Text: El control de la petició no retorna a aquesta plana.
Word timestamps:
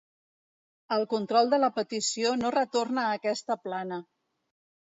El 0.95 1.05
control 1.11 1.51
de 1.51 1.59
la 1.59 1.69
petició 1.77 2.31
no 2.41 2.53
retorna 2.57 3.05
a 3.11 3.15
aquesta 3.19 3.59
plana. 3.67 4.01